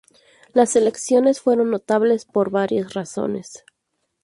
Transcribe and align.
Las 0.55 0.75
elecciones 0.75 1.41
fueron 1.41 1.69
notables 1.69 2.25
por 2.25 2.49
varias 2.49 2.95
razones. 2.95 3.63